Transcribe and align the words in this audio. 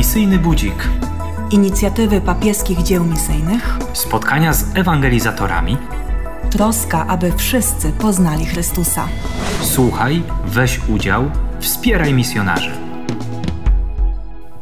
Misyjny 0.00 0.38
Budzik. 0.38 0.88
Inicjatywy 1.50 2.20
papieskich 2.20 2.82
dzieł 2.82 3.04
misyjnych. 3.04 3.78
Spotkania 3.92 4.52
z 4.52 4.76
ewangelizatorami. 4.76 5.76
Troska, 6.50 7.06
aby 7.06 7.32
wszyscy 7.36 7.92
poznali 7.92 8.46
Chrystusa. 8.46 9.08
Słuchaj, 9.62 10.22
weź 10.46 10.80
udział, 10.88 11.30
wspieraj 11.58 12.14
misjonarzy. 12.14 12.70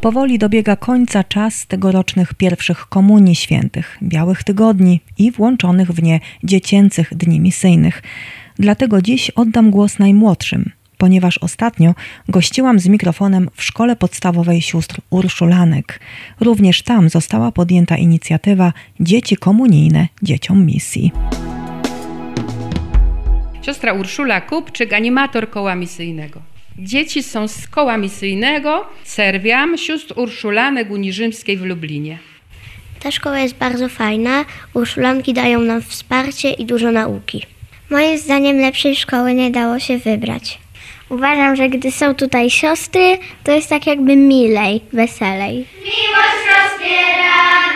Powoli 0.01 0.39
dobiega 0.39 0.77
końca 0.77 1.25
czas 1.25 1.67
tegorocznych 1.67 2.35
pierwszych 2.35 2.87
komunii 2.87 3.35
świętych, 3.35 3.99
białych 4.03 4.45
tygodni 4.45 5.01
i 5.19 5.33
włączonych 5.33 5.93
w 5.93 6.03
nie 6.03 6.21
dziecięcych 6.45 7.15
dni 7.15 7.41
misyjnych. 7.41 8.03
Dlatego 8.59 9.03
dziś 9.03 9.31
oddam 9.31 9.71
głos 9.71 9.99
najmłodszym, 9.99 10.71
ponieważ 10.99 11.39
ostatnio 11.39 11.95
gościłam 12.29 12.79
z 12.79 12.89
mikrofonem 12.89 13.49
w 13.55 13.63
szkole 13.63 13.97
podstawowej 13.97 14.63
sióstr 14.63 15.01
Urszulanek. 15.11 16.01
Również 16.41 16.83
tam 16.83 17.09
została 17.09 17.53
podjęta 17.53 17.97
inicjatywa 17.97 18.73
Dzieci 19.01 19.37
Komunijne 19.37 20.09
Dzieciom 20.23 20.67
Misji. 20.67 21.13
Siostra 23.63 23.93
Urszula 23.93 24.41
Kupczyk, 24.41 24.93
animator 24.93 25.51
koła 25.51 25.75
misyjnego. 25.75 26.43
Dzieci 26.79 27.23
są 27.23 27.49
z 27.49 27.69
koła 27.69 27.97
misyjnego 27.97 28.87
Serwiam 29.05 29.79
sióstr 29.79 30.19
Urszulanek 30.19 30.91
Unii 30.91 31.13
Rzymskiej 31.13 31.57
w 31.57 31.63
Lublinie. 31.63 32.19
Ta 33.01 33.11
szkoła 33.11 33.39
jest 33.39 33.55
bardzo 33.55 33.89
fajna. 33.89 34.45
Urszulanki 34.75 35.35
dają 35.35 35.61
nam 35.61 35.83
wsparcie 35.83 36.51
i 36.51 36.67
dużo 36.67 36.93
nauki. 36.93 37.43
Moim 37.91 38.19
zdaniem 38.19 38.57
lepszej 38.57 38.97
szkoły 38.97 39.35
nie 39.35 39.51
dało 39.51 39.79
się 39.79 39.99
wybrać. 39.99 40.59
Uważam, 41.09 41.57
że 41.57 41.69
gdy 41.69 41.93
są 41.93 42.15
tutaj 42.15 42.51
siostry, 42.51 43.19
to 43.45 43.53
jest 43.53 43.69
tak 43.69 43.87
jakby 43.87 44.17
milej, 44.17 44.81
weselej. 44.93 45.67
Miłość 45.85 46.45
rozpiera 46.49 47.68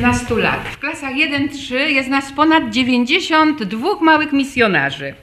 15 0.00 0.34
lat. 0.34 0.68
W 0.68 0.78
klasach 0.78 1.14
1-3 1.14 1.74
jest 1.74 2.08
nas 2.08 2.32
ponad 2.32 2.70
92 2.70 3.88
małych 4.00 4.32
misjonarzy. 4.32 5.14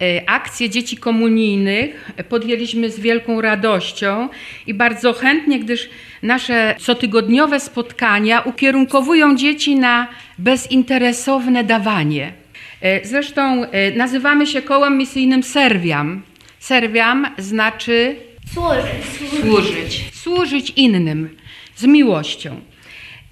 E, 0.00 0.30
Akcje 0.30 0.70
dzieci 0.70 0.96
komunijnych 0.96 2.10
podjęliśmy 2.28 2.90
z 2.90 3.00
wielką 3.00 3.40
radością 3.40 4.28
i 4.66 4.74
bardzo 4.74 5.12
chętnie, 5.12 5.58
gdyż 5.60 5.88
nasze 6.22 6.74
cotygodniowe 6.78 7.60
spotkania 7.60 8.40
ukierunkowują 8.40 9.36
dzieci 9.36 9.76
na 9.76 10.08
bezinteresowne 10.38 11.64
dawanie. 11.64 12.32
E, 12.80 13.06
Zresztą 13.06 13.64
e, 13.64 13.90
nazywamy 13.90 14.46
się 14.46 14.62
kołem 14.62 14.98
misyjnym 14.98 15.42
Serwiam. 15.42 16.22
Serwiam 16.58 17.26
znaczy 17.38 18.16
Służyć. 18.54 19.40
służyć, 19.42 20.04
służyć 20.12 20.70
innym 20.70 21.36
z 21.76 21.84
miłością. 21.84 22.60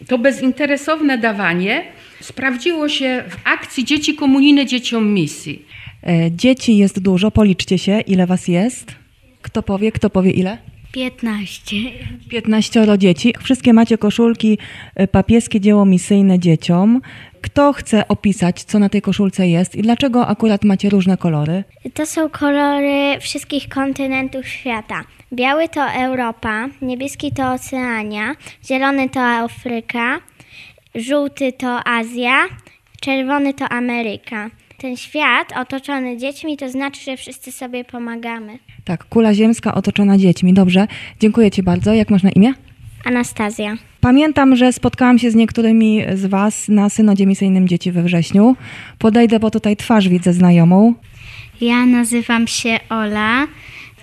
To 0.08 0.18
bezinteresowne 0.18 1.18
dawanie 1.18 1.84
sprawdziło 2.20 2.88
się 2.88 3.24
w 3.28 3.36
akcji 3.44 3.84
Dzieci 3.84 4.14
Komunijne 4.14 4.66
Dzieciom 4.66 5.14
Misji. 5.14 5.62
E, 6.02 6.30
Dzieci 6.30 6.76
jest 6.76 7.00
dużo, 7.00 7.30
policzcie 7.30 7.78
się, 7.78 8.00
ile 8.00 8.26
was 8.26 8.48
jest. 8.48 8.94
Kto 9.42 9.62
powie, 9.62 9.92
kto 9.92 10.10
powie 10.10 10.30
ile? 10.30 10.58
15. 10.92 11.76
15 12.28 12.98
dzieci. 12.98 13.34
Wszystkie 13.42 13.72
macie 13.72 13.98
koszulki 13.98 14.58
e, 14.94 15.08
papieskie 15.08 15.60
dzieło 15.60 15.84
misyjne 15.84 16.38
dzieciom. 16.38 17.00
Kto 17.40 17.72
chce 17.72 18.08
opisać, 18.08 18.64
co 18.64 18.78
na 18.78 18.88
tej 18.88 19.02
koszulce 19.02 19.48
jest 19.48 19.76
i 19.76 19.82
dlaczego 19.82 20.26
akurat 20.26 20.64
macie 20.64 20.90
różne 20.90 21.16
kolory? 21.16 21.64
To 21.94 22.06
są 22.06 22.28
kolory 22.28 23.20
wszystkich 23.20 23.68
kontynentów 23.68 24.48
świata. 24.48 25.04
Biały 25.32 25.68
to 25.68 25.90
Europa, 25.90 26.68
niebieski 26.82 27.32
to 27.32 27.52
Oceania, 27.52 28.34
zielony 28.64 29.08
to 29.08 29.20
Afryka, 29.20 30.18
żółty 30.94 31.52
to 31.52 31.88
Azja, 31.88 32.36
czerwony 33.00 33.54
to 33.54 33.68
Ameryka. 33.68 34.50
Ten 34.78 34.96
świat 34.96 35.52
otoczony 35.56 36.16
dziećmi 36.16 36.56
to 36.56 36.68
znaczy, 36.68 37.00
że 37.04 37.16
wszyscy 37.16 37.52
sobie 37.52 37.84
pomagamy. 37.84 38.58
Tak, 38.84 39.04
kula 39.04 39.34
ziemska 39.34 39.74
otoczona 39.74 40.18
dziećmi. 40.18 40.54
Dobrze, 40.54 40.86
dziękuję 41.20 41.50
Ci 41.50 41.62
bardzo. 41.62 41.94
Jak 41.94 42.10
masz 42.10 42.22
na 42.22 42.30
imię? 42.30 42.52
Anastazja. 43.04 43.76
Pamiętam, 44.00 44.56
że 44.56 44.72
spotkałam 44.72 45.18
się 45.18 45.30
z 45.30 45.34
niektórymi 45.34 46.02
z 46.14 46.26
Was 46.26 46.68
na 46.68 46.88
synodzie 46.90 47.26
misyjnym 47.26 47.68
dzieci 47.68 47.92
we 47.92 48.02
wrześniu. 48.02 48.56
Podejdę, 48.98 49.40
bo 49.40 49.50
tutaj 49.50 49.76
twarz 49.76 50.08
widzę 50.08 50.32
znajomą. 50.32 50.94
Ja 51.60 51.86
nazywam 51.86 52.46
się 52.46 52.80
Ola. 52.88 53.46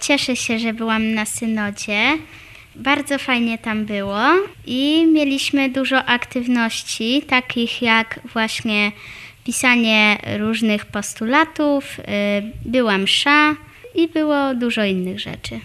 Cieszę 0.04 0.36
się, 0.36 0.60
że 0.60 0.74
byłam 0.74 1.14
na 1.14 1.26
synodzie. 1.26 2.00
Bardzo 2.76 3.18
fajnie 3.18 3.58
tam 3.58 3.86
było 3.86 4.20
i 4.66 5.06
mieliśmy 5.14 5.70
dużo 5.70 6.06
aktywności, 6.06 7.22
takich 7.28 7.82
jak 7.82 8.20
właśnie 8.34 8.92
pisanie 9.44 10.18
różnych 10.40 10.86
postulatów, 10.86 12.00
y, 12.00 12.04
była 12.66 12.98
msza 12.98 13.56
i 13.96 14.08
było 14.08 14.56
dużo 14.56 14.86
innych 14.86 15.20
rzeczy. 15.20 15.60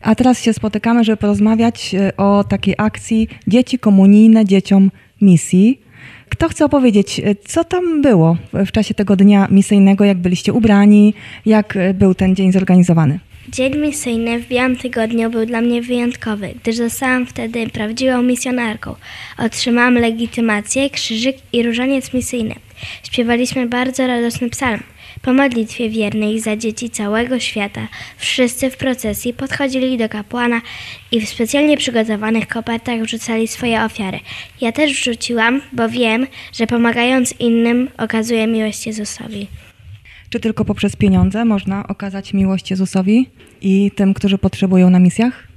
A 0.00 0.14
teraz 0.14 0.42
się 0.42 0.52
spotykamy, 0.52 1.04
żeby 1.04 1.16
porozmawiać 1.16 1.94
e, 1.94 2.16
o 2.16 2.44
takiej 2.44 2.74
akcji 2.78 3.28
Dzieci 3.46 3.78
Komunijne 3.78 4.44
Dzieciom 4.44 4.90
Misji. 5.20 5.80
Kto 6.28 6.48
chce 6.48 6.64
opowiedzieć, 6.64 7.20
e, 7.20 7.34
co 7.34 7.64
tam 7.64 8.02
było 8.02 8.36
w 8.52 8.72
czasie 8.72 8.94
tego 8.94 9.16
dnia 9.16 9.48
misyjnego, 9.50 10.04
jak 10.04 10.18
byliście 10.18 10.52
ubrani, 10.52 11.14
jak 11.46 11.78
był 11.94 12.14
ten 12.14 12.36
dzień 12.36 12.52
zorganizowany? 12.52 13.18
Dzień 13.48 13.76
misyjny 13.76 14.38
w 14.38 14.48
Białym 14.48 14.76
Tygodniu 14.76 15.30
był 15.30 15.46
dla 15.46 15.60
mnie 15.60 15.82
wyjątkowy, 15.82 16.54
gdyż 16.62 16.76
zostałam 16.76 17.26
wtedy 17.26 17.70
prawdziwą 17.70 18.22
misjonarką. 18.22 18.94
Otrzymałam 19.38 19.94
legitymację, 19.94 20.90
krzyżyk 20.90 21.36
i 21.52 21.62
różaniec 21.62 22.14
misyjny. 22.14 22.54
Śpiewaliśmy 23.02 23.66
bardzo 23.66 24.06
radosny 24.06 24.50
psalm. 24.50 24.82
Po 25.22 25.32
modlitwie 25.32 25.90
wiernej 25.90 26.40
za 26.40 26.56
dzieci 26.56 26.90
całego 26.90 27.40
świata 27.40 27.88
wszyscy 28.16 28.70
w 28.70 28.76
procesji 28.76 29.34
podchodzili 29.34 29.98
do 29.98 30.08
kapłana 30.08 30.60
i 31.12 31.20
w 31.20 31.28
specjalnie 31.28 31.76
przygotowanych 31.76 32.48
kopertach 32.48 33.00
wrzucali 33.00 33.48
swoje 33.48 33.82
ofiary. 33.82 34.20
Ja 34.60 34.72
też 34.72 34.92
wrzuciłam, 34.92 35.62
bo 35.72 35.88
wiem, 35.88 36.26
że 36.52 36.66
pomagając 36.66 37.34
innym 37.40 37.88
okazuję 37.98 38.46
miłość 38.46 38.86
Jezusowi. 38.86 39.46
Czy 40.32 40.40
tylko 40.40 40.64
poprzez 40.64 40.96
pieniądze 40.96 41.44
można 41.44 41.88
okazać 41.88 42.34
miłość 42.34 42.70
Jezusowi 42.70 43.26
i 43.60 43.90
tym, 43.94 44.14
którzy 44.14 44.38
potrzebują 44.38 44.90
na 44.90 44.98
misjach? 44.98 45.48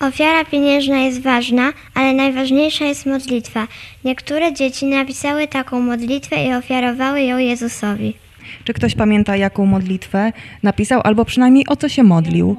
Ofiara 0.00 0.44
pieniężna 0.44 0.98
jest 0.98 1.22
ważna, 1.22 1.72
ale 1.94 2.14
najważniejsza 2.14 2.84
jest 2.84 3.06
modlitwa. 3.06 3.68
Niektóre 4.04 4.52
dzieci 4.52 4.86
napisały 4.86 5.48
taką 5.48 5.80
modlitwę 5.80 6.44
i 6.44 6.52
ofiarowały 6.52 7.22
ją 7.22 7.38
Jezusowi. 7.38 8.14
Czy 8.64 8.72
ktoś 8.72 8.94
pamięta, 8.94 9.36
jaką 9.36 9.66
modlitwę 9.66 10.32
napisał, 10.62 11.00
albo 11.04 11.24
przynajmniej 11.24 11.66
o 11.68 11.76
co 11.76 11.88
się 11.88 12.02
modlił? 12.02 12.56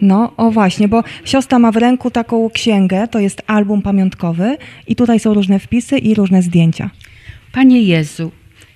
No, 0.00 0.32
o 0.36 0.50
właśnie, 0.50 0.88
bo 0.88 1.04
siostra 1.24 1.58
ma 1.58 1.72
w 1.72 1.76
ręku 1.76 2.10
taką 2.10 2.50
księgę, 2.50 3.08
to 3.08 3.18
jest 3.18 3.42
album 3.46 3.82
pamiątkowy 3.82 4.56
i 4.86 4.96
tutaj 4.96 5.20
są 5.20 5.34
różne 5.34 5.58
wpisy 5.58 5.98
i 5.98 6.14
różne 6.14 6.42
zdjęcia. 6.42 6.90
Panie 7.52 7.82
Jezu, 7.82 8.30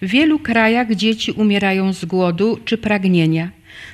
w 0.05 0.07
wielu 0.07 0.39
krajach 0.39 0.95
dzieci 0.95 1.33
umierają 1.33 1.93
z 1.93 2.05
głodu 2.05 2.59
czy 2.65 2.79
pragnienia. 2.79 3.51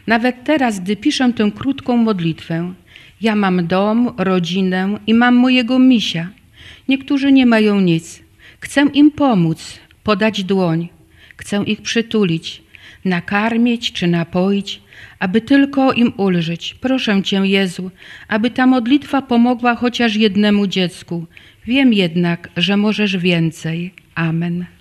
Nawet 0.07 0.45
teraz, 0.45 0.81
gdy 0.81 0.97
piszę 0.97 1.33
tę 1.33 1.51
krótką 1.59 1.97
modlitwę, 1.97 2.75
ja 3.21 3.37
mam 3.37 3.67
dom, 3.67 4.11
rodzinę 4.19 4.99
i 5.07 5.15
mam 5.15 5.35
mojego 5.35 5.79
misia. 5.79 6.29
Niektórzy 6.89 7.33
nie 7.33 7.47
mają 7.47 7.81
nic. 7.81 8.23
Chcę 8.61 8.81
im 8.95 9.11
pomóc, 9.11 9.79
podać 10.05 10.45
dłoń. 10.45 10.89
Chcę 11.37 11.63
ich 11.67 11.83
przytulić, 11.83 12.63
nakarmić 13.05 13.93
czy 13.93 14.07
napoić, 14.07 14.81
aby 15.19 15.41
tylko 15.41 15.93
im 15.93 16.13
ulżyć. 16.17 16.75
Proszę 16.75 17.23
Cię, 17.23 17.37
Jezu, 17.37 17.91
aby 18.29 18.51
ta 18.51 18.67
modlitwa 18.67 19.23
pomogła 19.23 19.75
chociaż 19.75 20.17
jednemu 20.17 20.67
dziecku. 20.67 21.27
Wiem 21.67 21.93
jednak, 21.93 22.49
że 22.57 22.77
możesz 22.77 23.17
więcej. 23.17 23.95
Amen. 24.15 24.80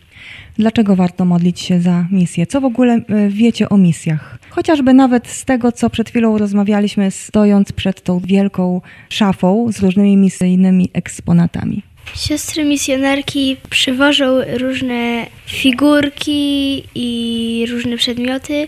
Dlaczego 0.60 0.96
warto 0.96 1.26
modlić 1.26 1.60
się 1.60 1.82
za 1.82 2.06
misję? 2.12 2.48
Co 2.48 2.62
w 2.62 2.66
ogóle 2.66 2.94
e, 2.94 3.30
wiecie 3.30 3.70
o 3.70 3.78
misjach? 3.78 4.40
Chociażby 4.50 4.94
nawet 4.94 5.28
z 5.28 5.46
tego, 5.46 5.72
co 5.72 5.90
przed 5.90 6.10
chwilą 6.10 6.38
rozmawialiśmy, 6.38 7.12
stojąc 7.12 7.72
przed 7.72 8.04
tą 8.04 8.20
wielką 8.20 8.82
szafą 9.10 9.72
z 9.72 9.80
różnymi 9.80 10.18
misyjnymi 10.18 10.90
eksponatami. 10.94 11.84
Siostry 12.16 12.66
misjonarki 12.66 13.58
przywożą 13.70 14.26
różne 14.58 15.26
figurki 15.46 16.84
i 16.96 17.66
różne 17.72 17.98
przedmioty 17.98 18.68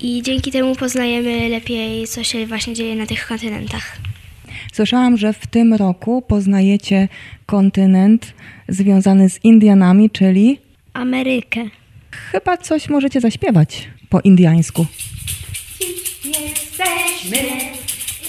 i 0.00 0.22
dzięki 0.22 0.50
temu 0.50 0.76
poznajemy 0.76 1.48
lepiej, 1.48 2.06
co 2.06 2.24
się 2.24 2.46
właśnie 2.46 2.74
dzieje 2.74 2.96
na 2.96 3.06
tych 3.06 3.26
kontynentach. 3.26 3.96
Słyszałam, 4.72 5.16
że 5.16 5.32
w 5.32 5.46
tym 5.46 5.74
roku 5.74 6.22
poznajecie 6.22 7.08
kontynent 7.46 8.34
związany 8.68 9.30
z 9.30 9.44
Indianami, 9.44 10.10
czyli 10.10 10.58
Amerykę. 10.94 11.60
chyba 12.32 12.56
coś 12.56 12.88
możecie 12.88 13.20
zaśpiewać 13.20 13.88
po 14.08 14.20
indiańsku. 14.20 14.86
Jesteśmy 16.24 17.38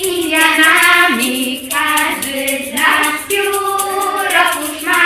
Indianami, 0.08 1.70
każdy 1.72 2.48
z 2.72 2.74
nas 2.74 3.28
pióro 3.30 4.62
już 4.62 4.84
ma. 4.86 5.04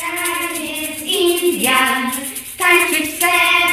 Taniec 0.00 1.02
Indian, 1.04 2.10
tańczyć 2.58 3.10
chcemy, 3.14 3.71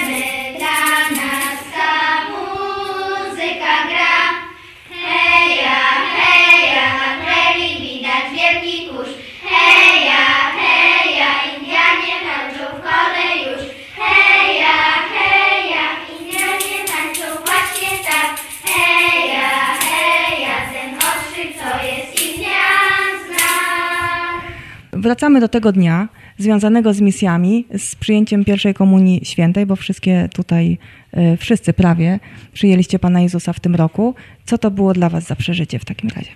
Wracamy 25.19 25.39
do 25.39 25.47
tego 25.47 25.71
dnia 25.71 26.07
związanego 26.37 26.93
z 26.93 27.01
misjami, 27.01 27.65
z 27.77 27.95
przyjęciem 27.95 28.45
pierwszej 28.45 28.73
komunii 28.73 29.21
świętej, 29.23 29.65
bo 29.65 29.75
wszystkie 29.75 30.29
tutaj, 30.33 30.77
e, 31.13 31.37
wszyscy 31.37 31.73
prawie 31.73 32.19
przyjęliście 32.53 32.99
Pana 32.99 33.21
Jezusa 33.21 33.53
w 33.53 33.59
tym 33.59 33.75
roku. 33.75 34.15
Co 34.45 34.57
to 34.57 34.71
było 34.71 34.93
dla 34.93 35.09
Was 35.09 35.23
za 35.23 35.35
przeżycie 35.35 35.79
w 35.79 35.85
takim 35.85 36.09
razie? 36.09 36.29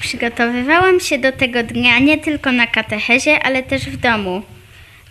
Przygotowywałam 0.00 1.00
się 1.00 1.18
do 1.18 1.32
tego 1.32 1.62
dnia 1.62 1.98
nie 1.98 2.18
tylko 2.18 2.52
na 2.52 2.66
katechezie, 2.66 3.42
ale 3.42 3.62
też 3.62 3.82
w 3.86 3.96
domu. 3.96 4.42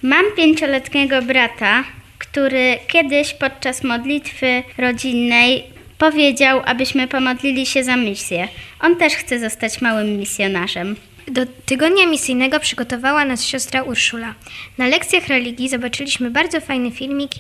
Mam 0.04 0.26
pięcioletniego 0.38 1.22
brata, 1.22 1.84
który 2.18 2.78
kiedyś 2.88 3.34
podczas 3.34 3.84
modlitwy 3.84 4.64
rodzinnej 4.78 5.64
powiedział, 5.98 6.62
abyśmy 6.66 7.08
pomodlili 7.08 7.66
się 7.66 7.84
za 7.84 7.96
misję. 7.96 8.48
On 8.82 8.96
też 8.96 9.14
chce 9.14 9.40
zostać 9.40 9.82
małym 9.82 10.18
misjonarzem. 10.18 10.96
Do 11.32 11.46
tygodnia 11.66 12.06
misyjnego 12.06 12.60
przygotowała 12.60 13.26
nas 13.26 13.44
siostra 13.44 13.84
Urszula. 13.84 14.36
Na 14.78 14.88
lekcjach 14.88 15.28
religii 15.28 15.70
zobaczyliśmy 15.70 16.32
bardzo 16.32 16.62
fajny 16.62 16.92
filmik, 16.92 17.32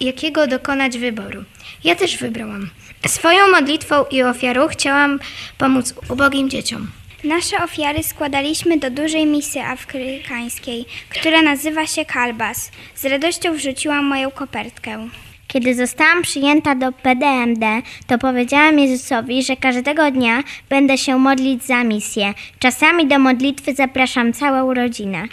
jakiego 0.00 0.46
dokonać 0.46 0.98
wyboru. 0.98 1.44
Ja 1.84 1.94
też 1.94 2.16
wybrałam. 2.16 2.70
Swoją 3.06 3.48
modlitwą 3.50 4.04
i 4.10 4.22
ofiarą 4.22 4.68
chciałam 4.68 5.20
pomóc 5.58 5.94
ubogim 6.08 6.50
dzieciom. 6.50 6.90
Nasze 7.24 7.64
ofiary 7.64 8.02
składaliśmy 8.02 8.78
do 8.78 8.90
dużej 8.90 9.26
misy 9.26 9.60
afrykańskiej, 9.60 10.84
która 11.08 11.42
nazywa 11.42 11.86
się 11.86 12.04
Kalbas. 12.04 12.70
Z 12.94 13.04
radością 13.04 13.54
wrzuciłam 13.54 14.04
moją 14.04 14.30
kopertkę. 14.30 15.08
Kiedy 15.48 15.74
zostałam 15.74 16.22
przyjęta 16.22 16.74
do 16.74 16.92
PDMD, 16.92 17.82
to 18.06 18.18
powiedziałam 18.18 18.78
Jezusowi, 18.78 19.42
że 19.42 19.56
każdego 19.56 20.10
dnia 20.10 20.42
będę 20.68 20.98
się 20.98 21.18
modlić 21.18 21.64
za 21.64 21.84
misję. 21.84 22.34
Czasami 22.58 23.06
do 23.06 23.18
modlitwy 23.18 23.74
zapraszam 23.74 24.32
całą 24.32 24.74
rodzinę. 24.74 25.24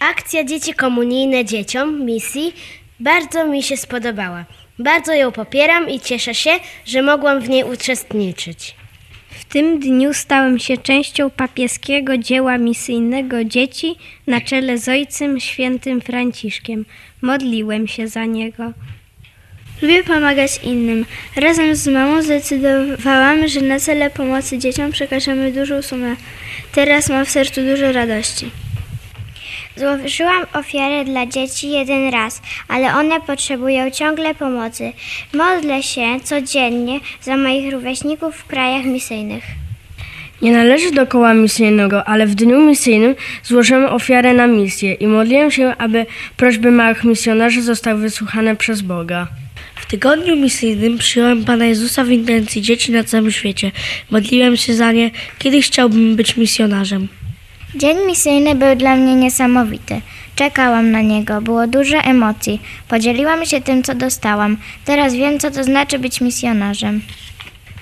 Akcja 0.00 0.44
Dzieci 0.44 0.74
Komunijne 0.74 1.44
Dzieciom 1.44 2.04
misji 2.06 2.52
bardzo 3.00 3.46
mi 3.46 3.62
się 3.62 3.76
spodobała. 3.76 4.44
Bardzo 4.78 5.12
ją 5.12 5.32
popieram 5.32 5.88
i 5.88 6.00
cieszę 6.00 6.34
się, 6.34 6.50
że 6.84 7.02
mogłam 7.02 7.40
w 7.40 7.48
niej 7.48 7.64
uczestniczyć. 7.64 8.74
W 9.30 9.44
tym 9.44 9.80
dniu 9.80 10.14
stałem 10.14 10.58
się 10.58 10.78
częścią 10.78 11.30
papieskiego 11.30 12.18
dzieła 12.18 12.58
misyjnego 12.58 13.44
dzieci 13.44 13.94
na 14.26 14.40
czele 14.40 14.78
z 14.78 14.88
Ojcem 14.88 15.40
Świętym 15.40 16.00
Franciszkiem. 16.00 16.84
Modliłem 17.22 17.88
się 17.88 18.08
za 18.08 18.24
niego. 18.24 18.72
Lubię 19.82 20.04
pomagać 20.04 20.60
innym. 20.62 21.04
Razem 21.36 21.76
z 21.76 21.86
mamą 21.86 22.22
zdecydowałam, 22.22 23.48
że 23.48 23.60
na 23.60 23.80
cele 23.80 24.10
pomocy 24.10 24.58
dzieciom 24.58 24.92
przekażemy 24.92 25.52
dużą 25.52 25.82
sumę. 25.82 26.16
Teraz 26.72 27.08
mam 27.08 27.24
w 27.24 27.30
sercu 27.30 27.60
dużo 27.60 27.92
radości. 27.92 28.50
Złożyłam 29.76 30.46
ofiarę 30.52 31.04
dla 31.04 31.26
dzieci 31.26 31.70
jeden 31.70 32.12
raz, 32.12 32.42
ale 32.68 32.94
one 32.94 33.20
potrzebują 33.20 33.90
ciągle 33.90 34.34
pomocy. 34.34 34.92
Modlę 35.32 35.82
się 35.82 36.20
codziennie 36.22 37.00
za 37.20 37.36
moich 37.36 37.72
rówieśników 37.72 38.36
w 38.36 38.46
krajach 38.46 38.84
misyjnych. 38.84 39.44
Nie 40.42 40.52
należy 40.52 40.90
do 40.90 41.06
koła 41.06 41.34
misyjnego, 41.34 42.08
ale 42.08 42.26
w 42.26 42.34
dniu 42.34 42.60
misyjnym 42.60 43.14
złożyłem 43.42 43.84
ofiarę 43.84 44.34
na 44.34 44.46
misję 44.46 44.92
i 44.92 45.06
modliłem 45.06 45.50
się, 45.50 45.74
aby 45.78 46.06
prośby 46.36 46.70
małych 46.70 47.04
misjonarzy 47.04 47.62
zostały 47.62 48.00
wysłuchane 48.00 48.56
przez 48.56 48.82
Boga. 48.82 49.28
W 49.84 49.86
tygodniu 49.86 50.36
misyjnym 50.36 50.98
przyjąłem 50.98 51.44
Pana 51.44 51.64
Jezusa 51.64 52.04
w 52.04 52.10
intencji 52.10 52.62
dzieci 52.62 52.92
na 52.92 53.04
całym 53.04 53.30
świecie. 53.30 53.70
Modliłem 54.10 54.56
się 54.56 54.74
za 54.74 54.92
nie, 54.92 55.10
kiedyś 55.38 55.66
chciałbym 55.66 56.16
być 56.16 56.36
misjonarzem. 56.36 57.08
Dzień 57.74 57.96
misyjny 58.06 58.54
był 58.54 58.76
dla 58.76 58.96
mnie 58.96 59.14
niesamowity. 59.14 60.00
Czekałam 60.34 60.90
na 60.90 61.00
niego, 61.00 61.40
było 61.40 61.66
dużo 61.66 61.96
emocji. 61.96 62.60
Podzieliłam 62.88 63.46
się 63.46 63.60
tym, 63.60 63.82
co 63.82 63.94
dostałam. 63.94 64.56
Teraz 64.84 65.14
wiem, 65.14 65.38
co 65.38 65.50
to 65.50 65.64
znaczy 65.64 65.98
być 65.98 66.20
misjonarzem. 66.20 67.00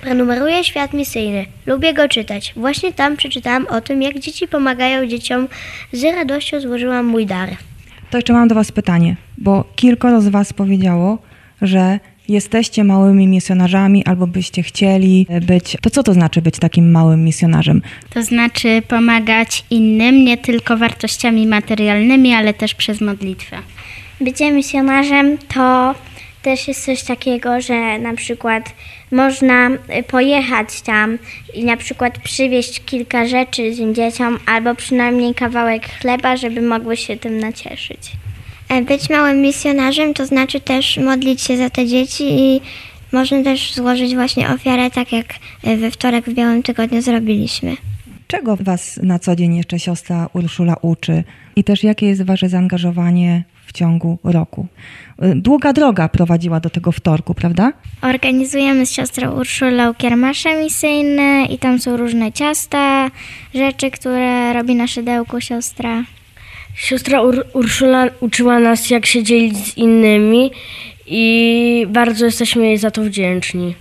Prenumeruję 0.01 0.65
Świat 0.65 0.93
Misyjny. 0.93 1.47
Lubię 1.67 1.95
go 1.95 2.09
czytać. 2.09 2.53
Właśnie 2.57 2.93
tam 2.93 3.17
przeczytałam 3.17 3.67
o 3.67 3.81
tym, 3.81 4.03
jak 4.03 4.19
dzieci 4.19 4.49
pomagają 4.49 5.07
dzieciom. 5.07 5.49
Z 5.93 6.05
radością 6.05 6.61
złożyłam 6.61 7.07
mój 7.07 7.27
dar. 7.27 7.57
To 8.11 8.19
jeszcze 8.19 8.33
mam 8.33 8.49
do 8.49 8.55
Was 8.55 8.73
pytanie, 8.73 9.17
bo 9.39 9.65
kilkoro 9.77 10.21
z 10.21 10.29
Was 10.29 10.53
powiedziało, 10.53 11.19
że 11.63 12.01
jesteście 12.29 12.85
małymi 12.85 13.27
misjonarzami 13.27 14.05
albo 14.05 14.27
byście 14.27 14.63
chcieli 14.63 15.27
być. 15.47 15.77
To 15.81 15.91
co 15.91 16.03
to 16.03 16.15
znaczy 16.15 16.43
być 16.43 16.59
takim 16.59 16.91
małym 16.91 17.25
misjonarzem? 17.25 17.83
To 18.15 18.23
znaczy 18.23 18.83
pomagać 18.89 19.65
innym 19.71 20.25
nie 20.25 20.37
tylko 20.37 20.77
wartościami 20.77 21.47
materialnymi, 21.47 22.35
ale 22.35 22.55
też 22.55 22.75
przez 22.75 23.01
modlitwę. 23.01 23.57
Bycie 24.21 24.53
misjonarzem 24.53 25.39
to 25.55 25.95
też 26.43 26.69
jest 26.69 26.85
coś 26.85 27.03
takiego, 27.03 27.61
że 27.61 27.99
na 27.99 28.15
przykład 28.15 28.75
można 29.13 29.71
pojechać 30.07 30.81
tam 30.81 31.19
i 31.55 31.65
na 31.65 31.77
przykład 31.77 32.19
przywieźć 32.19 32.85
kilka 32.85 33.27
rzeczy 33.27 33.77
tym 33.77 33.95
dzieciom, 33.95 34.39
albo 34.47 34.75
przynajmniej 34.75 35.35
kawałek 35.35 35.83
chleba, 36.01 36.37
żeby 36.37 36.63
mogły 36.63 36.97
się 36.97 37.17
tym 37.17 37.39
nacieszyć. 37.39 38.13
E, 38.73 38.83
Być 38.83 39.11
małym 39.11 39.41
misjonarzem 39.43 40.15
to 40.15 40.27
znaczy 40.27 40.61
też 40.61 40.97
modlić 40.99 41.41
się 41.43 41.57
za 41.57 41.71
te 41.71 41.87
dzieci 41.87 42.25
i 42.25 42.61
można 43.13 43.43
też 43.43 43.75
złożyć 43.75 44.15
właśnie 44.15 44.49
ofiarę, 44.51 44.91
tak 44.91 45.13
jak 45.13 45.27
e, 45.65 45.77
we 45.77 45.91
wtorek 45.91 46.25
w 46.31 46.35
Białym 46.35 46.63
Tygodniu 46.63 47.03
zrobiliśmy. 47.03 47.77
Czego 48.27 48.57
Was 48.57 49.01
na 49.03 49.19
co 49.19 49.37
dzień 49.37 49.57
jeszcze 49.57 49.79
siostra 49.79 50.29
Urszula 50.33 50.77
uczy? 50.83 51.25
I 51.57 51.65
też 51.65 51.85
jakie 51.85 52.07
jest 52.07 52.23
Wasze 52.23 52.49
zaangażowanie 52.49 53.45
w 53.67 53.73
ciągu 53.73 54.19
roku? 54.25 54.67
Y, 55.25 55.35
Długa 55.35 55.73
droga 55.73 56.09
prowadziła 56.09 56.61
do 56.61 56.71
tego 56.71 56.93
wtorku, 56.93 57.35
prawda? 57.35 57.73
Organizujemy 58.03 58.87
z 58.87 58.93
siostrą 58.93 59.31
Urszulą 59.33 59.95
kiermasze 59.95 60.65
misyjne 60.65 61.45
i 61.45 61.59
tam 61.59 61.79
są 61.79 61.97
różne 61.97 62.33
ciasta, 62.33 63.11
rzeczy, 63.55 63.91
które 63.91 64.53
robi 64.53 64.75
na 64.75 64.87
szydełku 64.87 65.41
siostra. 65.41 66.05
Siostra 66.75 67.23
Ur- 67.23 67.47
Urszula 67.55 68.09
uczyła 68.21 68.59
nas, 68.59 68.91
jak 68.91 69.07
się 69.07 69.23
dzielić 69.23 69.57
z 69.57 69.77
innymi 69.77 70.51
i 71.07 71.87
bardzo 71.91 72.25
jesteśmy 72.25 72.67
jej 72.67 72.79
za 72.79 72.91
to 72.91 73.03
wdzięczni. 73.03 73.75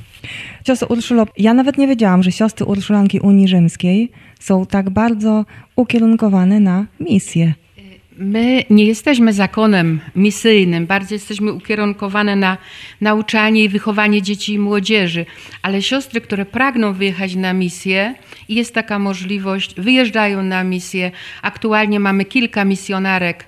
Siostro 0.67 0.87
Urszulo, 0.87 1.25
ja 1.37 1.53
nawet 1.53 1.77
nie 1.77 1.87
wiedziałam, 1.87 2.23
że 2.23 2.31
siostry 2.31 2.65
Urszulanki 2.65 3.19
Unii 3.19 3.47
Rzymskiej 3.47 4.11
są 4.39 4.65
tak 4.65 4.89
bardzo 4.89 5.45
ukierunkowane 5.75 6.59
na 6.59 6.85
misję. 6.99 7.53
My 8.17 8.63
nie 8.69 8.85
jesteśmy 8.85 9.33
zakonem 9.33 9.99
misyjnym, 10.15 10.85
bardziej 10.85 11.15
jesteśmy 11.15 11.53
ukierunkowane 11.53 12.35
na 12.35 12.57
nauczanie 13.01 13.63
i 13.63 13.69
wychowanie 13.69 14.21
dzieci 14.21 14.53
i 14.53 14.59
młodzieży, 14.59 15.25
ale 15.61 15.81
siostry, 15.81 16.21
które 16.21 16.45
pragną 16.45 16.93
wyjechać 16.93 17.35
na 17.35 17.53
misję 17.53 18.15
i 18.49 18.55
jest 18.55 18.73
taka 18.73 18.99
możliwość, 18.99 19.75
wyjeżdżają 19.75 20.43
na 20.43 20.63
misję. 20.63 21.11
Aktualnie 21.41 21.99
mamy 21.99 22.25
kilka 22.25 22.65
misjonarek 22.65 23.47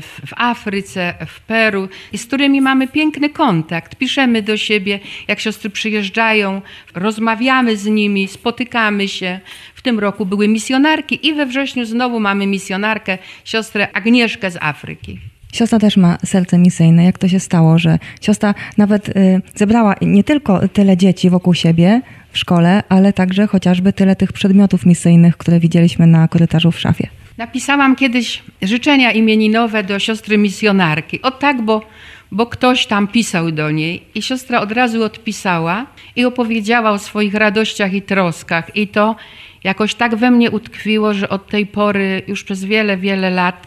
w, 0.00 0.20
w 0.26 0.32
Afryce, 0.36 1.14
w 1.26 1.40
Peru, 1.40 1.88
i 2.12 2.18
z 2.18 2.26
którymi 2.26 2.60
mamy 2.60 2.88
piękny 2.88 3.30
kontakt. 3.30 3.96
Piszemy 3.96 4.42
do 4.42 4.56
siebie, 4.56 5.00
jak 5.28 5.40
siostry 5.40 5.70
przyjeżdżają, 5.70 6.62
rozmawiamy 6.94 7.76
z 7.76 7.86
nimi, 7.86 8.28
spotykamy 8.28 9.08
się. 9.08 9.40
W 9.74 9.82
tym 9.82 9.98
roku 9.98 10.26
były 10.26 10.48
misjonarki 10.48 11.26
i 11.26 11.34
we 11.34 11.46
wrześniu 11.46 11.84
znowu 11.84 12.20
mamy 12.20 12.46
misjonarkę, 12.46 13.18
siostrę 13.44 13.88
Agnieszkę 13.92 14.50
z 14.50 14.56
Afryki. 14.60 15.18
Siostra 15.52 15.78
też 15.78 15.96
ma 15.96 16.18
serce 16.24 16.58
misyjne. 16.58 17.04
Jak 17.04 17.18
to 17.18 17.28
się 17.28 17.40
stało, 17.40 17.78
że 17.78 17.98
siostra 18.20 18.54
nawet 18.78 19.08
y, 19.08 19.40
zebrała 19.54 19.94
nie 20.02 20.24
tylko 20.24 20.68
tyle 20.68 20.96
dzieci 20.96 21.30
wokół 21.30 21.54
siebie 21.54 22.00
w 22.32 22.38
szkole, 22.38 22.82
ale 22.88 23.12
także 23.12 23.46
chociażby 23.46 23.92
tyle 23.92 24.16
tych 24.16 24.32
przedmiotów 24.32 24.86
misyjnych, 24.86 25.36
które 25.36 25.60
widzieliśmy 25.60 26.06
na 26.06 26.28
korytarzu 26.28 26.72
w 26.72 26.80
szafie. 26.80 27.08
Napisałam 27.38 27.96
kiedyś 27.96 28.42
życzenia 28.62 29.12
imieninowe 29.12 29.84
do 29.84 29.98
siostry 29.98 30.38
misjonarki. 30.38 31.22
O 31.22 31.30
tak, 31.30 31.62
bo, 31.62 31.86
bo 32.30 32.46
ktoś 32.46 32.86
tam 32.86 33.08
pisał 33.08 33.50
do 33.50 33.70
niej 33.70 34.02
i 34.14 34.22
siostra 34.22 34.60
od 34.60 34.72
razu 34.72 35.04
odpisała 35.04 35.86
i 36.16 36.24
opowiedziała 36.24 36.90
o 36.90 36.98
swoich 36.98 37.34
radościach 37.34 37.92
i 37.94 38.02
troskach. 38.02 38.76
I 38.76 38.88
to 38.88 39.16
jakoś 39.64 39.94
tak 39.94 40.16
we 40.16 40.30
mnie 40.30 40.50
utkwiło, 40.50 41.14
że 41.14 41.28
od 41.28 41.48
tej 41.48 41.66
pory 41.66 42.22
już 42.26 42.44
przez 42.44 42.64
wiele, 42.64 42.96
wiele 42.96 43.30
lat 43.30 43.66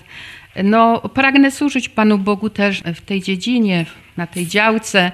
no, 0.63 0.99
pragnę 0.99 1.51
służyć 1.51 1.89
Panu 1.89 2.17
Bogu 2.17 2.49
też 2.49 2.83
w 2.95 3.01
tej 3.01 3.21
dziedzinie, 3.21 3.85
na 4.17 4.27
tej 4.27 4.47
działce, 4.47 5.11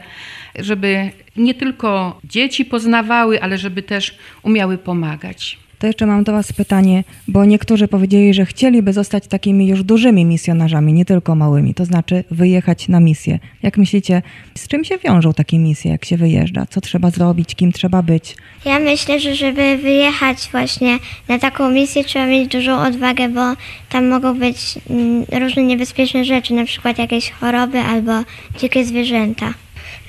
żeby 0.55 1.12
nie 1.36 1.53
tylko 1.53 2.19
dzieci 2.24 2.65
poznawały, 2.65 3.41
ale 3.41 3.57
żeby 3.57 3.83
też 3.83 4.17
umiały 4.43 4.77
pomagać. 4.77 5.62
To 5.83 5.87
jeszcze 5.87 6.05
mam 6.05 6.23
do 6.23 6.31
Was 6.31 6.53
pytanie, 6.53 7.03
bo 7.27 7.45
niektórzy 7.45 7.87
powiedzieli, 7.87 8.33
że 8.33 8.45
chcieliby 8.45 8.93
zostać 8.93 9.27
takimi 9.27 9.67
już 9.67 9.83
dużymi 9.83 10.25
misjonarzami, 10.25 10.93
nie 10.93 11.05
tylko 11.05 11.35
małymi, 11.35 11.73
to 11.73 11.85
znaczy 11.85 12.23
wyjechać 12.31 12.87
na 12.87 12.99
misję. 12.99 13.39
Jak 13.63 13.77
myślicie, 13.77 14.21
z 14.57 14.67
czym 14.67 14.83
się 14.83 14.97
wiążą 14.97 15.33
takie 15.33 15.59
misje, 15.59 15.91
jak 15.91 16.05
się 16.05 16.17
wyjeżdża? 16.17 16.65
Co 16.69 16.81
trzeba 16.81 17.09
zrobić, 17.09 17.55
kim 17.55 17.71
trzeba 17.71 18.01
być? 18.01 18.35
Ja 18.65 18.79
myślę, 18.79 19.19
że 19.19 19.35
żeby 19.35 19.77
wyjechać 19.77 20.49
właśnie 20.51 20.97
na 21.27 21.39
taką 21.39 21.71
misję 21.71 22.03
trzeba 22.03 22.25
mieć 22.25 22.51
dużą 22.51 22.79
odwagę, 22.81 23.29
bo 23.29 23.41
tam 23.89 24.07
mogą 24.07 24.39
być 24.39 24.57
mm, 24.89 25.25
różne 25.31 25.63
niebezpieczne 25.63 26.25
rzeczy, 26.25 26.53
na 26.53 26.65
przykład 26.65 26.97
jakieś 26.97 27.31
choroby 27.31 27.79
albo 27.79 28.11
dzikie 28.59 28.85
zwierzęta. 28.85 29.53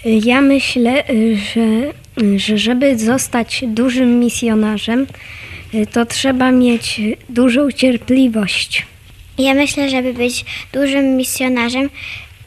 Ja 0.04 0.40
myślę, 0.40 1.10
y, 1.10 1.36
że, 1.36 1.92
y, 2.22 2.38
że 2.38 2.58
żeby 2.58 2.98
zostać 2.98 3.64
dużym 3.66 4.20
misjonarzem, 4.20 5.06
to 5.92 6.06
trzeba 6.06 6.50
mieć 6.50 7.00
dużą 7.28 7.72
cierpliwość. 7.72 8.86
Ja 9.38 9.54
myślę, 9.54 9.90
żeby 9.90 10.14
być 10.14 10.44
dużym 10.72 11.16
misjonarzem, 11.16 11.90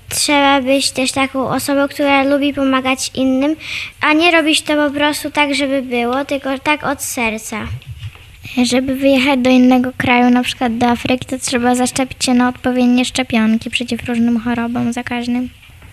trzeba 0.10 0.62
być 0.62 0.92
też 0.92 1.12
taką 1.12 1.50
osobą, 1.50 1.88
która 1.88 2.24
lubi 2.24 2.54
pomagać 2.54 3.12
innym, 3.16 3.56
a 4.02 4.14
nie 4.14 4.32
robić 4.32 4.62
to 4.62 4.88
po 4.88 4.96
prostu 4.96 5.32
tak, 5.32 5.56
żeby 5.56 5.82
było, 5.82 6.26
tylko 6.26 6.60
tak 6.60 6.84
od 6.84 7.04
serca. 7.04 7.68
Żeby 8.64 8.96
wyjechać 8.96 9.40
do 9.40 9.50
innego 9.50 9.92
kraju, 9.98 10.30
na 10.30 10.44
przykład 10.44 10.78
do 10.78 10.86
Afryki, 10.86 11.26
to 11.26 11.38
trzeba 11.40 11.76
zaszczepić 11.76 12.26
się 12.26 12.34
na 12.34 12.50
odpowiednie 12.50 13.06
szczepionki 13.06 13.70
przeciw 13.70 14.06
różnym 14.06 14.40
chorobom 14.40 14.94
zakaźnym. 14.94 15.50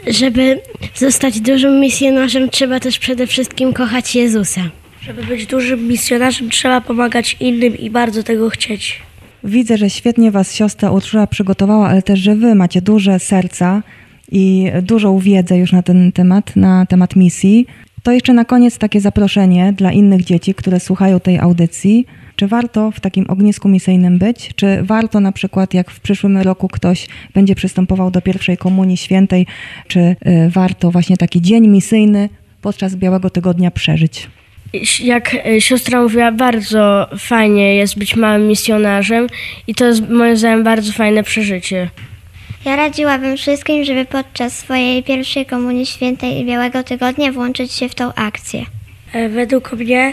Żeby 0.07 0.61
zostać 0.95 1.41
dużym 1.41 1.81
misjonarzem, 1.81 2.51
trzeba 2.51 2.81
też 2.81 2.99
przede 2.99 3.27
wszystkim 3.27 3.73
kochać 3.73 4.15
Jezusa. 4.15 4.61
Żeby 5.07 5.23
być 5.23 5.47
dużym 5.47 5.89
misjonarzem, 5.89 6.51
trzeba 6.51 6.81
pomagać 6.81 7.37
innym 7.41 7.79
i 7.79 7.91
bardzo 7.91 8.23
tego 8.23 8.51
chcieć. 8.51 9.03
Widzę, 9.45 9.79
że 9.79 9.91
świetnie 9.91 10.31
Was 10.31 10.55
siostra 10.55 10.91
Urszula 10.91 11.27
przygotowała, 11.27 11.89
ale 11.89 12.03
też, 12.03 12.21
że 12.21 12.37
Wy 12.37 12.55
macie 12.55 12.83
duże 12.83 13.19
serca 13.19 13.83
i 14.33 14.71
dużą 14.83 15.19
wiedzę 15.19 15.59
już 15.59 15.73
na 15.73 15.83
ten 15.83 16.13
temat, 16.13 16.57
na 16.57 16.87
temat 16.87 17.17
misji. 17.17 17.67
To 18.03 18.13
jeszcze 18.13 18.33
na 18.33 18.45
koniec 18.45 18.79
takie 18.79 19.01
zaproszenie 19.01 19.73
dla 19.73 19.93
innych 19.93 20.25
dzieci, 20.25 20.55
które 20.55 20.81
słuchają 20.81 21.21
tej 21.21 21.39
audycji. 21.39 22.07
Czy 22.37 22.47
warto 22.47 22.91
w 22.91 23.01
takim 23.01 23.25
ognisku 23.29 23.69
misyjnym 23.69 24.19
być? 24.19 24.51
Czy 24.57 24.83
warto 24.83 25.21
na 25.21 25.33
przykład, 25.33 25.75
jak 25.75 25.91
w 25.91 26.01
przyszłym 26.01 26.39
roku 26.39 26.69
ktoś 26.69 27.09
będzie 27.35 27.55
przystępował 27.55 28.11
do 28.11 28.21
pierwszej 28.23 28.57
komunii 28.57 28.97
świętej, 28.97 29.47
czy 29.89 30.01
y, 30.01 30.17
warto 30.51 30.91
właśnie 30.91 31.17
taki 31.17 31.43
dzień 31.43 31.69
misyjny 31.69 32.29
podczas 32.63 32.97
Białego 32.97 33.31
Tygodnia 33.31 33.71
przeżyć? 33.71 34.29
Jak 35.01 35.35
e, 35.35 35.61
siostra 35.61 36.03
mówiła, 36.03 36.33
bardzo 36.33 37.09
fajnie 37.19 37.77
jest 37.77 37.99
być 37.99 38.17
małym 38.17 38.49
misjonarzem 38.49 39.27
i 39.67 39.75
to 39.75 39.85
jest 39.85 40.09
moim 40.09 40.37
zdaniem 40.37 40.65
bardzo 40.65 40.93
fajne 40.93 41.23
przeżycie. 41.23 41.91
Ja 42.65 42.77
radziłabym 42.77 43.37
wszystkim, 43.37 43.85
żeby 43.85 44.05
podczas 44.05 44.59
swojej 44.59 45.03
pierwszej 45.03 45.47
komunii 45.47 45.87
świętej 45.87 46.41
i 46.41 46.45
Białego 46.45 46.83
Tygodnia 46.83 47.33
włączyć 47.33 47.73
się 47.73 47.89
w 47.89 47.95
tą 47.95 48.15
akcję. 48.15 48.67
E, 49.13 49.29
Według 49.29 49.73
mnie 49.73 50.13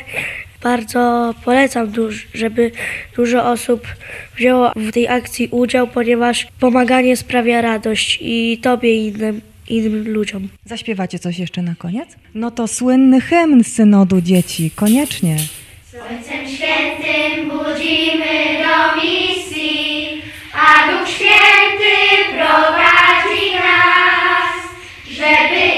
bardzo 0.64 1.34
polecam, 1.46 1.92
żeby 2.34 2.72
dużo 3.16 3.52
osób 3.52 3.88
wzięło 4.36 4.72
w 4.76 4.92
tej 4.92 5.08
akcji 5.08 5.48
udział, 5.52 5.88
ponieważ 5.88 6.48
pomaganie 6.60 7.18
sprawia 7.18 7.62
radość 7.62 8.18
i 8.22 8.60
tobie 8.62 8.94
i 8.96 9.08
innym, 9.08 9.42
innym 9.72 10.14
ludziom. 10.14 10.50
Zaśpiewacie 10.66 11.20
coś 11.20 11.40
jeszcze 11.40 11.62
na 11.62 11.76
koniec? 11.76 12.10
No 12.34 12.52
to 12.52 12.68
słynny 12.68 13.22
hymn 13.22 13.64
synodu 13.64 14.22
dzieci, 14.22 14.72
koniecznie. 14.76 15.38
Słońcem 15.92 16.48
świętym 16.56 17.50
budzimy 17.50 18.64
do 18.64 19.02
misji, 19.02 20.22
a 20.54 20.92
Duch 20.92 21.10
Święty 21.10 21.96
prowadzi 22.38 23.56
nas, 23.56 24.54
żeby 25.10 25.71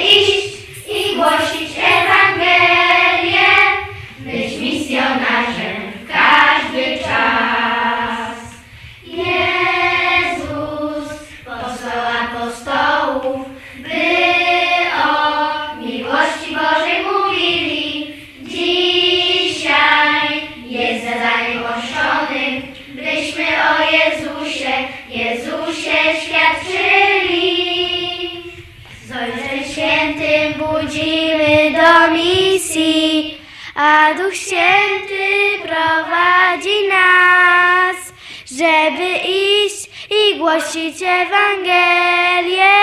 budzimy 30.83 31.71
do 31.71 32.13
misji, 32.13 33.37
a 33.75 34.13
Duch 34.13 34.35
Święty 34.35 35.59
prowadzi 35.61 36.87
nas, 36.87 38.13
żeby 38.57 39.09
iść 39.27 39.89
i 40.11 40.37
głosić 40.37 41.01
Ewangelię, 41.01 42.73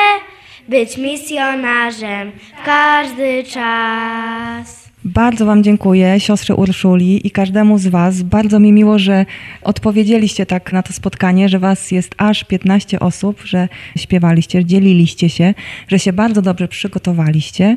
być 0.69 0.97
misjonarzem 0.97 2.33
w 2.33 2.65
każdy 2.65 3.45
czas. 3.45 4.80
Bardzo 5.05 5.47
Wam 5.47 5.65
dziękuję, 5.65 6.21
siostrze 6.21 6.55
Urszuli 6.55 7.27
i 7.27 7.31
każdemu 7.31 7.79
z 7.79 7.87
Was. 7.87 8.23
Bardzo 8.23 8.61
mi 8.61 8.73
miło, 8.73 8.99
że 8.99 9.27
odpowiedzieliście 9.63 10.47
tak 10.47 10.73
na 10.73 10.83
to 10.83 10.93
spotkanie, 10.93 11.49
że 11.49 11.59
Was 11.59 11.91
jest 11.91 12.15
aż 12.19 12.45
15 12.45 13.01
osób, 13.01 13.43
że 13.45 13.69
śpiewaliście, 13.99 14.65
dzieliliście 14.65 15.29
się, 15.29 15.55
że 15.89 15.99
się 15.99 16.13
bardzo 16.13 16.43
dobrze 16.43 16.69
przygotowaliście. 16.69 17.77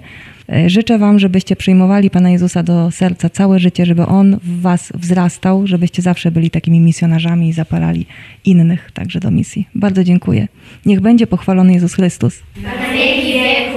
E, 0.49 0.69
Życzę 0.69 0.97
Wam, 0.97 1.19
żebyście 1.19 1.55
przyjmowali 1.55 2.09
Pana 2.09 2.29
Jezusa 2.29 2.63
do 2.63 2.91
serca 2.91 3.29
całe 3.29 3.59
życie, 3.59 3.85
żeby 3.85 4.05
On 4.05 4.39
w 4.43 4.61
Was 4.61 4.93
wzrastał, 4.95 5.67
żebyście 5.67 6.01
zawsze 6.01 6.31
byli 6.31 6.49
takimi 6.49 6.79
misjonarzami 6.79 7.49
i 7.49 7.53
zapalali 7.53 8.05
innych 8.45 8.91
także 8.93 9.19
do 9.19 9.31
misji. 9.31 9.67
Bardzo 9.75 10.03
dziękuję. 10.03 10.47
Niech 10.85 11.01
będzie 11.01 11.27
pochwalony 11.27 11.73
Jezus 11.73 11.93
Chrystus. 11.93 12.39
Amen. 12.57 13.72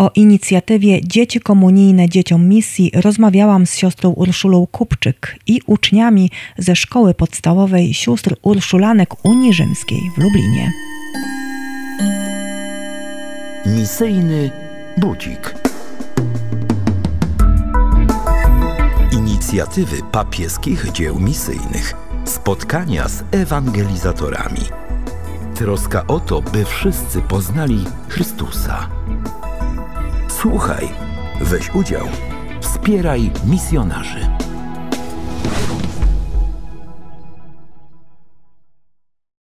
O 0.00 0.10
inicjatywie 0.14 1.00
Dzieci 1.04 1.40
Komunijne 1.40 2.08
Dzieciom 2.08 2.48
Misji 2.48 2.90
rozmawiałam 2.94 3.66
z 3.66 3.76
siostrą 3.76 4.10
Urszulą 4.10 4.66
Kupczyk 4.66 5.36
i 5.46 5.60
uczniami 5.66 6.30
ze 6.58 6.76
szkoły 6.76 7.14
podstawowej 7.14 7.94
sióstr 7.94 8.36
Urszulanek 8.42 9.24
Unii 9.24 9.52
Rzymskiej 9.52 10.00
w 10.16 10.18
Lublinie. 10.18 10.72
Misyjny 13.66 14.50
budzik. 14.96 15.54
Inicjatywy 19.12 19.96
papieskich 20.12 20.92
dzieł 20.92 21.20
misyjnych. 21.20 21.94
Spotkania 22.24 23.08
z 23.08 23.24
ewangelizatorami. 23.30 24.64
troska 25.54 26.06
o 26.06 26.20
to, 26.20 26.42
by 26.42 26.64
wszyscy 26.64 27.20
poznali 27.20 27.84
Chrystusa. 28.08 28.99
Słuchaj, 30.40 30.88
weź 31.40 31.74
udział, 31.74 32.06
wspieraj 32.60 33.30
misjonarzy. 33.46 34.39